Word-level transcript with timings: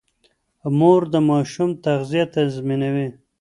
مور 0.77 1.01
د 1.13 1.15
ماشوم 1.29 1.69
تغذيه 1.85 2.25
تنظيموي. 2.35 3.07